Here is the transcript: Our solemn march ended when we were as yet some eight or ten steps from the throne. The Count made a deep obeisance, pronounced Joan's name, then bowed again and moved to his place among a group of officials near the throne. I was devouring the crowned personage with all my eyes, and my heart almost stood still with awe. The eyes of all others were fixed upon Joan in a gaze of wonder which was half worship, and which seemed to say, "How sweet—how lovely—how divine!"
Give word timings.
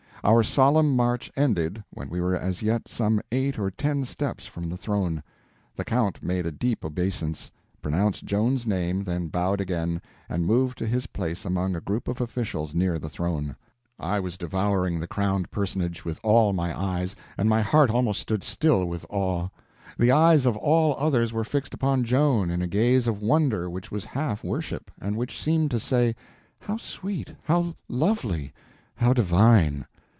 Our 0.23 0.43
solemn 0.43 0.95
march 0.95 1.31
ended 1.35 1.83
when 1.89 2.11
we 2.11 2.21
were 2.21 2.35
as 2.35 2.61
yet 2.61 2.87
some 2.87 3.21
eight 3.31 3.57
or 3.57 3.71
ten 3.71 4.05
steps 4.05 4.45
from 4.45 4.69
the 4.69 4.77
throne. 4.77 5.23
The 5.75 5.83
Count 5.83 6.21
made 6.21 6.45
a 6.45 6.51
deep 6.51 6.85
obeisance, 6.85 7.49
pronounced 7.81 8.23
Joan's 8.23 8.67
name, 8.67 9.03
then 9.03 9.29
bowed 9.29 9.59
again 9.59 9.99
and 10.29 10.45
moved 10.45 10.77
to 10.77 10.85
his 10.85 11.07
place 11.07 11.43
among 11.43 11.75
a 11.75 11.81
group 11.81 12.07
of 12.07 12.21
officials 12.21 12.75
near 12.75 12.99
the 12.99 13.09
throne. 13.09 13.55
I 13.99 14.19
was 14.19 14.37
devouring 14.37 14.99
the 14.99 15.07
crowned 15.07 15.49
personage 15.49 16.05
with 16.05 16.19
all 16.21 16.53
my 16.53 16.79
eyes, 16.79 17.15
and 17.35 17.49
my 17.49 17.63
heart 17.63 17.89
almost 17.89 18.19
stood 18.21 18.43
still 18.43 18.85
with 18.85 19.07
awe. 19.09 19.47
The 19.97 20.11
eyes 20.11 20.45
of 20.45 20.55
all 20.55 20.95
others 20.99 21.33
were 21.33 21.43
fixed 21.43 21.73
upon 21.73 22.03
Joan 22.03 22.51
in 22.51 22.61
a 22.61 22.67
gaze 22.67 23.07
of 23.07 23.23
wonder 23.23 23.71
which 23.71 23.91
was 23.91 24.05
half 24.05 24.43
worship, 24.43 24.91
and 25.01 25.17
which 25.17 25.41
seemed 25.41 25.71
to 25.71 25.79
say, 25.79 26.15
"How 26.59 26.77
sweet—how 26.77 27.73
lovely—how 27.89 29.13
divine!" 29.13 29.87